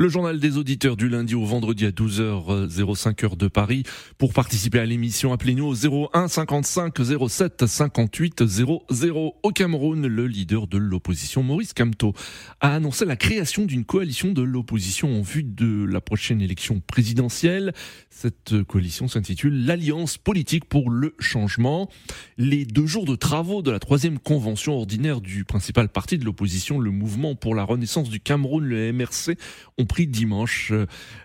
Le 0.00 0.08
journal 0.08 0.38
des 0.38 0.58
auditeurs 0.58 0.96
du 0.96 1.08
lundi 1.08 1.34
au 1.34 1.44
vendredi 1.44 1.84
à 1.84 1.90
12h05 1.90 3.24
heure 3.24 3.36
de 3.36 3.48
Paris. 3.48 3.82
Pour 4.16 4.32
participer 4.32 4.78
à 4.78 4.86
l'émission, 4.86 5.32
appelez-nous 5.32 5.64
au 5.66 6.08
01 6.14 6.28
55 6.28 6.94
07 7.28 7.66
58 7.66 8.46
00. 8.46 9.34
Au 9.42 9.50
Cameroun, 9.50 10.06
le 10.06 10.28
leader 10.28 10.68
de 10.68 10.78
l'opposition, 10.78 11.42
Maurice 11.42 11.72
Kamto, 11.72 12.12
a 12.60 12.76
annoncé 12.76 13.06
la 13.06 13.16
création 13.16 13.64
d'une 13.64 13.84
coalition 13.84 14.30
de 14.30 14.40
l'opposition 14.40 15.18
en 15.18 15.22
vue 15.22 15.42
de 15.42 15.84
la 15.84 16.00
prochaine 16.00 16.40
élection 16.42 16.78
présidentielle. 16.78 17.72
Cette 18.08 18.62
coalition 18.68 19.08
s'intitule 19.08 19.66
l'Alliance 19.66 20.16
politique 20.16 20.66
pour 20.66 20.90
le 20.90 21.16
changement. 21.18 21.90
Les 22.36 22.64
deux 22.64 22.86
jours 22.86 23.04
de 23.04 23.16
travaux 23.16 23.62
de 23.62 23.72
la 23.72 23.80
troisième 23.80 24.20
convention 24.20 24.76
ordinaire 24.76 25.20
du 25.20 25.44
principal 25.44 25.88
parti 25.88 26.18
de 26.18 26.24
l'opposition, 26.24 26.78
le 26.78 26.92
Mouvement 26.92 27.34
pour 27.34 27.56
la 27.56 27.64
Renaissance 27.64 28.10
du 28.10 28.20
Cameroun, 28.20 28.64
le 28.64 28.92
MRC, 28.92 29.36
ont 29.76 29.87
pris 29.88 30.06
dimanche 30.06 30.72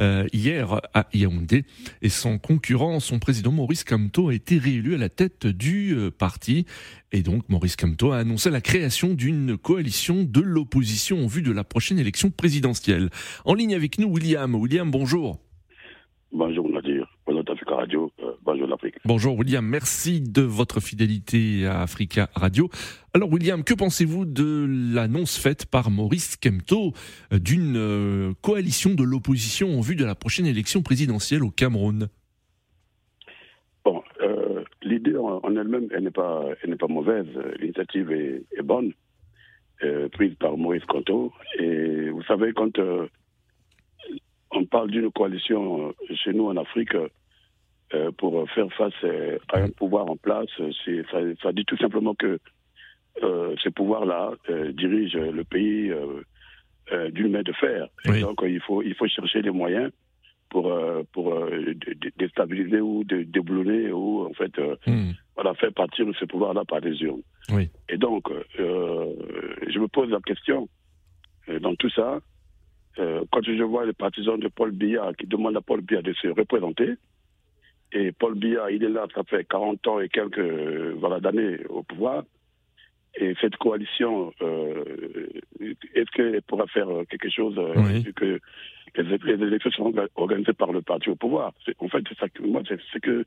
euh, 0.00 0.26
hier 0.32 0.80
à 0.94 1.06
Yaoundé 1.14 1.64
et 2.02 2.08
son 2.08 2.38
concurrent, 2.38 2.98
son 2.98 3.20
président 3.20 3.52
Maurice 3.52 3.84
Kamto 3.84 4.30
a 4.30 4.34
été 4.34 4.58
réélu 4.58 4.96
à 4.96 4.98
la 4.98 5.08
tête 5.08 5.46
du 5.46 5.94
euh, 5.94 6.10
parti 6.10 6.66
et 7.12 7.22
donc 7.22 7.48
Maurice 7.48 7.76
Kamto 7.76 8.10
a 8.10 8.18
annoncé 8.18 8.50
la 8.50 8.60
création 8.60 9.14
d'une 9.14 9.56
coalition 9.56 10.24
de 10.24 10.40
l'opposition 10.40 11.22
en 11.22 11.26
vue 11.28 11.42
de 11.42 11.52
la 11.52 11.62
prochaine 11.62 12.00
élection 12.00 12.30
présidentielle. 12.30 13.10
En 13.44 13.54
ligne 13.54 13.74
avec 13.74 13.98
nous 14.00 14.08
William. 14.08 14.54
William, 14.56 14.90
bonjour. 14.90 15.38
Bonjour 16.32 16.66
Radio, 17.86 18.10
euh, 18.20 18.32
bonjour 18.42 18.66
l'Afrique. 18.66 18.96
Bonjour 19.04 19.38
William, 19.38 19.64
merci 19.64 20.20
de 20.20 20.42
votre 20.42 20.80
fidélité 20.80 21.66
à 21.66 21.82
Africa 21.82 22.28
Radio. 22.34 22.68
Alors 23.14 23.30
William, 23.30 23.62
que 23.62 23.74
pensez-vous 23.74 24.24
de 24.24 24.66
l'annonce 24.92 25.38
faite 25.38 25.66
par 25.66 25.88
Maurice 25.88 26.36
Kemto 26.36 26.94
euh, 27.32 27.38
d'une 27.38 27.76
euh, 27.76 28.32
coalition 28.42 28.94
de 28.94 29.04
l'opposition 29.04 29.78
en 29.78 29.82
vue 29.82 29.94
de 29.94 30.04
la 30.04 30.16
prochaine 30.16 30.46
élection 30.46 30.82
présidentielle 30.82 31.44
au 31.44 31.50
Cameroun? 31.50 32.08
Bon, 33.84 34.02
l'idée 34.82 35.16
en, 35.16 35.56
elle-même, 35.56 35.86
elle 35.92 36.02
n'est 36.02 36.10
pas, 36.10 36.44
elle 36.64 36.70
n'est 36.70 36.76
pas 36.76 36.88
mauvaise. 36.88 37.28
L'initiative 37.60 38.10
est, 38.10 38.62
bonne, 38.64 38.94
prise 40.10 40.34
par 40.40 40.56
Maurice 40.56 40.84
Kemto. 40.86 41.32
Et 41.60 42.10
vous 42.10 42.24
savez, 42.24 42.52
quand 42.52 42.80
on 44.50 44.64
parle 44.64 44.90
d'une 44.90 45.12
coalition 45.12 45.94
chez 46.16 46.32
nous 46.32 46.46
en 46.46 46.56
Afrique 46.56 46.96
euh, 47.94 48.10
pour 48.12 48.48
faire 48.50 48.72
face 48.72 48.92
euh, 49.04 49.38
à 49.52 49.60
un 49.60 49.70
pouvoir 49.70 50.08
en 50.10 50.16
place. 50.16 50.48
Ça, 50.56 51.18
ça, 51.42 51.52
dit 51.52 51.64
tout 51.64 51.76
simplement 51.76 52.14
que 52.14 52.38
ce 53.20 53.68
pouvoir-là 53.70 54.32
dirige 54.74 55.14
le 55.16 55.42
pays 55.44 55.90
d'une 57.12 57.30
main 57.30 57.42
de 57.42 57.52
fer. 57.52 57.88
Et 58.04 58.20
donc 58.20 58.42
il 58.44 58.60
faut, 58.60 58.82
il 58.82 58.94
faut 58.94 59.06
chercher 59.06 59.40
des 59.40 59.50
moyens 59.50 59.90
pour, 60.50 60.70
pour 61.12 61.34
déstabiliser 62.18 62.80
ou 62.80 63.04
déboulonner 63.04 63.90
ou 63.90 64.26
en 64.26 64.34
fait 64.34 64.52
hmm. 64.86 65.12
voilà, 65.34 65.54
faire 65.54 65.72
partir 65.72 66.04
ce 66.20 66.26
pouvoir-là 66.26 66.66
par 66.66 66.82
des 66.82 67.00
urnes. 67.00 67.22
Et 67.88 67.96
donc, 67.96 68.30
je 68.58 69.78
me 69.78 69.88
pose 69.88 70.10
la 70.10 70.20
question, 70.20 70.68
dans 71.62 71.74
tout 71.76 71.90
ça, 71.90 72.20
euh, 72.98 73.22
quand 73.30 73.42
je 73.42 73.62
vois 73.62 73.84
les 73.84 73.92
partisans 73.92 74.38
de 74.38 74.48
Paul 74.48 74.70
Biya 74.70 75.12
qui 75.18 75.26
demandent 75.26 75.56
à 75.56 75.60
Paul 75.60 75.82
Biya 75.82 76.00
de 76.02 76.14
se 76.14 76.28
représenter, 76.28 76.94
et 77.96 78.12
Paul 78.12 78.34
Biya, 78.34 78.70
il 78.70 78.84
est 78.84 78.88
là, 78.88 79.06
ça 79.14 79.22
fait 79.24 79.44
40 79.48 79.86
ans 79.86 80.00
et 80.00 80.08
quelques 80.08 80.38
euh, 80.38 80.94
voilà, 80.98 81.18
d'années 81.18 81.58
au 81.68 81.82
pouvoir, 81.82 82.24
et 83.18 83.34
cette 83.40 83.56
coalition, 83.56 84.32
euh, 84.42 84.84
est-ce 85.60 86.10
qu'elle 86.12 86.42
pourra 86.42 86.66
faire 86.66 86.88
quelque 87.08 87.30
chose 87.30 87.58
vu 87.58 88.12
que 88.12 88.40
les, 88.98 89.46
élections 89.46 89.70
sont 89.70 89.94
organisées 90.16 90.52
par 90.52 90.72
le 90.72 90.82
parti 90.82 91.08
au 91.08 91.16
pouvoir? 91.16 91.54
En 91.78 91.88
fait, 91.88 92.04
c'est 92.08 92.18
ça 92.18 92.28
que 92.28 92.42
moi, 92.42 92.62
c'est 92.68 93.00
que 93.00 93.24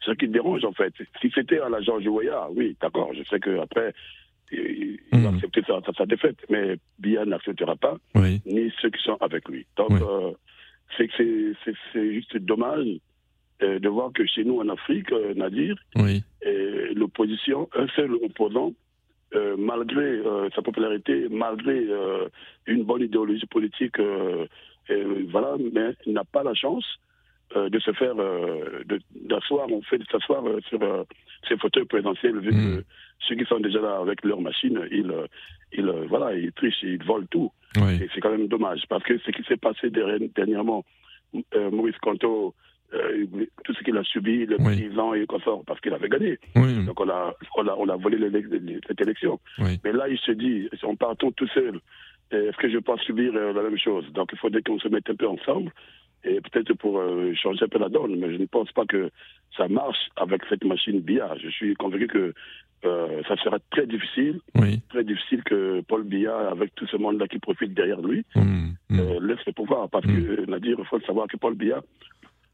ce 0.00 0.10
qui 0.10 0.28
dérange 0.28 0.64
en 0.66 0.72
fait. 0.72 0.92
Si 1.22 1.30
c'était 1.34 1.60
à 1.60 1.70
la 1.70 1.80
Georges 1.80 2.06
Weah, 2.06 2.48
oui, 2.54 2.76
d'accord, 2.82 3.12
je 3.14 3.22
sais 3.24 3.40
qu'après, 3.40 3.94
il 4.52 4.98
va 5.12 5.30
hmm. 5.30 5.34
accepter 5.36 5.62
sa, 5.96 6.06
défaite, 6.06 6.36
mais 6.50 6.76
Biya 6.98 7.24
n'acceptera 7.24 7.76
pas, 7.76 7.96
ni 8.14 8.70
ceux 8.82 8.90
qui 8.90 9.02
sont 9.02 9.16
avec 9.20 9.48
lui. 9.48 9.66
Donc, 9.76 9.92
euh, 9.92 10.32
c'est 10.98 12.12
juste 12.12 12.36
dommage 12.36 12.86
euh, 12.86 12.98
de 13.78 13.88
voir 13.88 14.12
que 14.12 14.24
chez 14.26 14.44
nous 14.44 14.60
en 14.60 14.68
Afrique, 14.68 15.10
euh, 15.12 15.34
Nadir, 15.34 15.76
l'opposition, 16.94 17.68
un 17.74 17.86
seul 17.88 18.12
opposant, 18.14 18.72
malgré 19.58 20.22
sa 20.54 20.62
popularité, 20.62 21.26
malgré 21.28 21.88
une 22.66 22.84
bonne 22.84 23.02
idéologie 23.02 23.46
politique, 23.46 23.96
voilà, 25.30 25.56
mais 25.72 25.94
n'a 26.06 26.24
pas 26.24 26.44
la 26.44 26.54
chance 26.54 26.84
de 27.56 27.78
se 27.80 27.92
faire, 27.92 28.14
d'asseoir, 29.14 29.66
on 29.70 29.82
fait 29.82 29.98
de 29.98 30.04
s'asseoir 30.04 30.44
sur 30.68 30.78
ces 31.48 31.56
fauteuils 31.56 31.84
présidentiels, 31.86 32.38
vu 32.38 32.52
hmm. 32.52 32.76
que 32.78 32.84
ceux 33.28 33.34
qui 33.34 33.44
sont 33.44 33.60
déjà 33.60 33.80
là 33.80 33.98
avec 34.00 34.24
leur 34.24 34.40
machine, 34.40 34.80
ils, 34.90 35.12
ils, 35.72 35.90
voilà, 36.08 36.34
ils 36.36 36.52
trichent, 36.52 36.82
ils 36.82 37.02
volent 37.02 37.26
tout. 37.30 37.50
Et 37.76 38.08
c'est 38.14 38.20
quand 38.20 38.30
même 38.30 38.46
dommage, 38.46 38.84
parce 38.88 39.02
que 39.02 39.18
ce 39.18 39.30
qui 39.32 39.42
s'est 39.44 39.56
passé 39.56 39.90
dernièrement, 39.90 40.84
euh, 41.54 41.70
Maurice 41.70 41.98
Canto, 41.98 42.54
euh, 42.94 43.26
tout 43.64 43.74
ce 43.74 43.82
qu'il 43.82 43.96
a 43.96 44.04
subi, 44.04 44.46
le 44.46 44.56
président 44.56 45.14
et 45.14 45.26
consort, 45.26 45.62
parce 45.66 45.80
qu'il 45.80 45.92
avait 45.92 46.08
gagné. 46.08 46.38
Donc 46.54 47.00
on 47.00 47.08
a, 47.08 47.34
on 47.56 47.66
a, 47.66 47.74
on 47.76 47.88
a 47.88 47.96
volé 47.96 48.18
cette 48.86 49.00
élection. 49.00 49.40
Mais 49.58 49.92
là, 49.92 50.08
il 50.08 50.18
se 50.18 50.32
dit, 50.32 50.68
en 50.82 50.96
partant 50.96 51.30
tout 51.32 51.48
seul, 51.48 51.80
est-ce 52.30 52.56
que 52.56 52.70
je 52.70 52.78
peux 52.78 52.96
subir 52.98 53.32
euh, 53.34 53.52
la 53.52 53.62
même 53.62 53.78
chose? 53.78 54.04
Donc 54.12 54.30
il 54.32 54.38
faudrait 54.38 54.62
qu'on 54.62 54.78
se 54.78 54.88
mette 54.88 55.08
un 55.08 55.14
peu 55.14 55.28
ensemble 55.28 55.70
et 56.24 56.40
peut-être 56.40 56.72
pour 56.74 56.98
euh, 56.98 57.32
changer 57.34 57.64
un 57.64 57.68
peu 57.68 57.78
la 57.78 57.88
donne, 57.88 58.16
mais 58.16 58.32
je 58.32 58.38
ne 58.38 58.46
pense 58.46 58.72
pas 58.72 58.86
que 58.86 59.10
ça 59.56 59.68
marche 59.68 60.08
avec 60.16 60.42
cette 60.48 60.64
machine 60.64 61.00
BIA. 61.00 61.34
Je 61.42 61.48
suis 61.50 61.74
convaincu 61.74 62.06
que 62.06 62.34
euh, 62.84 63.22
ça 63.26 63.36
sera 63.36 63.58
très 63.70 63.86
difficile, 63.86 64.40
très 64.90 65.04
difficile 65.04 65.42
que 65.42 65.80
Paul 65.82 66.04
Biya, 66.04 66.50
avec 66.50 66.74
tout 66.74 66.86
ce 66.86 66.96
monde-là 66.96 67.26
qui 67.28 67.38
profite 67.38 67.72
derrière 67.72 68.00
lui, 68.02 68.24
mmh, 68.34 68.40
mmh. 68.90 68.98
Euh, 68.98 69.20
laisse 69.22 69.44
le 69.46 69.52
pouvoir. 69.52 69.88
Parce 69.88 70.04
que, 70.04 70.10
mmh. 70.42 70.50
Nadir, 70.50 70.76
il 70.78 70.84
faut 70.84 71.00
savoir 71.00 71.26
que 71.26 71.36
Paul 71.38 71.54
Biya, 71.54 71.82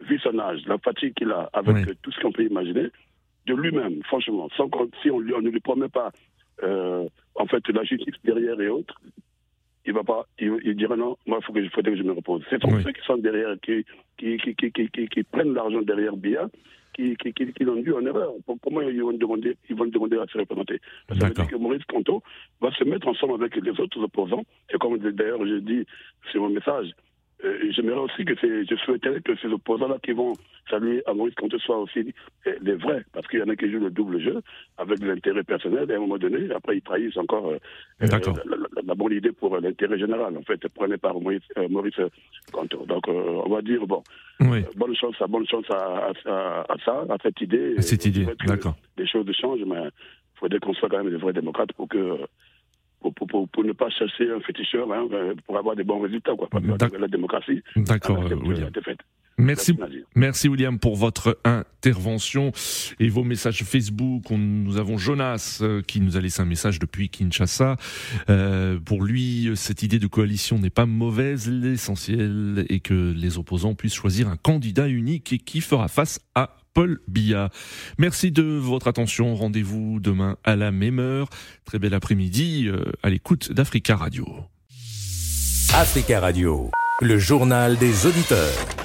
vu 0.00 0.18
son 0.18 0.38
âge, 0.38 0.60
la 0.66 0.78
fatigue 0.78 1.14
qu'il 1.14 1.30
a 1.30 1.48
avec 1.52 2.00
tout 2.02 2.10
ce 2.10 2.20
qu'on 2.20 2.32
peut 2.32 2.44
imaginer, 2.44 2.88
de 3.46 3.54
lui-même, 3.54 4.02
franchement, 4.04 4.48
sans 4.56 4.70
si 5.02 5.10
on, 5.10 5.18
lui, 5.18 5.34
on 5.34 5.40
ne 5.40 5.50
lui 5.50 5.60
promet 5.60 5.88
pas 5.88 6.12
en 6.62 7.46
fait 7.46 7.68
la 7.68 7.84
justice 7.84 8.14
derrière 8.24 8.60
et 8.60 8.68
autres, 8.68 9.00
il 9.86 9.92
va 9.92 10.02
pas, 10.02 10.26
il, 10.38 10.74
dira 10.76 10.96
non, 10.96 11.16
moi 11.26 11.38
il 11.40 11.44
faut 11.44 11.52
que, 11.52 11.68
faudrait 11.68 11.92
que 11.92 11.98
je 11.98 12.02
me 12.02 12.12
repose. 12.12 12.42
C'est 12.48 12.60
ceux 12.62 12.92
qui 12.92 13.04
sont 13.06 13.18
derrière, 13.18 13.54
qui, 13.60 13.84
qui, 14.16 14.38
qui, 14.38 14.72
qui, 14.72 15.08
qui 15.08 15.22
prennent 15.24 15.52
l'argent 15.52 15.82
derrière 15.82 16.16
Bia, 16.16 16.48
qui, 16.94 17.16
qui, 17.16 17.32
qui, 17.34 17.64
l'ont 17.64 17.76
dû 17.82 17.92
en 17.92 18.06
erreur. 18.06 18.32
Comment 18.62 18.80
ils 18.80 19.02
vont 19.02 19.12
demander, 19.12 19.56
ils 19.68 19.76
vont 19.76 19.86
demander 19.86 20.16
à 20.16 20.26
se 20.26 20.38
représenter 20.38 20.80
Ça 21.08 21.26
veut 21.26 21.34
dire 21.34 21.46
que 21.46 21.56
Maurice 21.56 21.84
Canto 21.84 22.22
va 22.60 22.70
se 22.72 22.84
mettre 22.84 23.08
ensemble 23.08 23.34
avec 23.34 23.56
les 23.56 23.78
autres 23.78 24.00
opposants. 24.00 24.44
Et 24.72 24.78
comme 24.78 24.96
d'ailleurs 24.98 25.44
je 25.44 25.56
dis, 25.56 25.84
c'est 26.32 26.38
mon 26.38 26.48
message, 26.48 26.90
euh, 27.44 27.70
j'aimerais 27.70 27.98
aussi 27.98 28.24
que 28.24 28.34
je 28.34 28.76
souhaiterais 28.76 29.20
que 29.20 29.36
ces 29.36 29.48
opposants-là 29.48 29.98
qui 30.02 30.12
vont 30.12 30.32
saluer 30.70 31.02
à 31.06 31.12
Maurice 31.12 31.34
Comte 31.34 31.56
soient 31.58 31.78
aussi 31.78 32.14
euh, 32.46 32.52
les 32.62 32.74
vrais, 32.74 33.04
parce 33.12 33.26
qu'il 33.28 33.40
y 33.40 33.42
en 33.42 33.48
a 33.48 33.56
qui 33.56 33.70
jouent 33.70 33.80
le 33.80 33.90
double 33.90 34.20
jeu 34.20 34.40
avec 34.78 35.00
l'intérêt 35.00 35.42
personnel, 35.42 35.90
et 35.90 35.94
à 35.94 35.96
un 35.96 36.00
moment 36.00 36.16
donné, 36.16 36.50
après 36.54 36.78
ils 36.78 36.82
trahissent 36.82 37.16
encore 37.16 37.50
euh, 37.50 37.58
la, 38.00 38.94
bonne 38.94 39.12
idée 39.12 39.32
pour 39.32 39.58
l'intérêt 39.58 39.98
général, 39.98 40.36
en 40.36 40.42
fait, 40.42 40.60
prenez 40.74 40.96
par 40.96 41.20
Maurice, 41.20 41.42
Maurice 41.68 42.00
Donc 42.52 43.08
on 43.08 43.48
va 43.48 43.62
dire, 43.62 43.86
bon, 43.86 44.02
bonne 44.40 44.96
chance, 44.96 45.16
bonne 45.28 45.46
chance 45.46 45.66
à, 45.70 46.12
ça, 46.24 47.04
à 47.08 47.16
cette 47.22 47.40
idée. 47.40 47.74
À 47.76 47.82
cette 47.82 48.06
idée, 48.06 48.26
d'accord. 48.46 48.76
Les 48.96 49.06
choses 49.06 49.30
changent, 49.32 49.64
mais 49.66 49.82
il 49.84 50.38
faudrait 50.38 50.60
qu'on 50.60 50.74
soit 50.74 50.88
quand 50.88 51.02
même 51.02 51.10
des 51.10 51.18
vrais 51.18 51.32
démocrates 51.32 51.72
pour 51.74 51.88
que 51.88 52.18
pour, 53.12 53.48
pour, 53.48 53.64
ne 53.64 53.72
pas 53.72 53.90
chasser 53.90 54.30
un 54.30 54.40
féticheur, 54.40 54.90
hein, 54.92 55.06
euh, 55.12 55.34
pour 55.46 55.58
avoir 55.58 55.76
des 55.76 55.84
bons 55.84 56.00
résultats, 56.00 56.34
quoi. 56.36 56.48
La 56.98 57.08
démocratie. 57.08 57.62
D'accord, 57.76 58.24
euh, 58.24 58.34
William. 58.36 58.70
Merci, 59.36 59.76
merci 60.14 60.48
William 60.48 60.78
pour 60.78 60.94
votre 60.94 61.40
intervention 61.44 62.52
et 63.00 63.08
vos 63.08 63.24
messages 63.24 63.64
Facebook. 63.64 64.30
nous 64.30 64.78
avons 64.78 64.96
Jonas 64.96 65.58
euh, 65.60 65.82
qui 65.82 66.00
nous 66.00 66.16
a 66.16 66.20
laissé 66.20 66.40
un 66.40 66.44
message 66.44 66.78
depuis 66.78 67.08
Kinshasa. 67.08 67.76
pour 68.84 69.02
lui, 69.02 69.50
cette 69.56 69.82
idée 69.82 69.98
de 69.98 70.06
coalition 70.06 70.58
n'est 70.60 70.70
pas 70.70 70.86
mauvaise. 70.86 71.50
L'essentiel 71.50 72.64
est 72.68 72.78
que 72.78 73.12
les 73.12 73.36
opposants 73.36 73.74
puissent 73.74 73.94
choisir 73.94 74.28
un 74.28 74.36
candidat 74.36 74.86
unique 74.86 75.32
et 75.32 75.38
qui 75.38 75.60
fera 75.60 75.88
face 75.88 76.20
à 76.36 76.56
Paul 76.74 77.00
Biya. 77.08 77.50
Merci 77.98 78.32
de 78.32 78.42
votre 78.42 78.88
attention. 78.88 79.34
Rendez-vous 79.36 80.00
demain 80.00 80.36
à 80.44 80.56
la 80.56 80.72
même 80.72 80.98
heure. 80.98 81.28
Très 81.64 81.78
bel 81.78 81.94
après-midi 81.94 82.66
euh, 82.66 82.84
à 83.02 83.10
l'écoute 83.10 83.52
d'Africa 83.52 83.96
Radio. 83.96 84.26
Africa 85.72 86.20
Radio, 86.20 86.70
le 87.00 87.18
journal 87.18 87.76
des 87.78 88.06
auditeurs. 88.06 88.83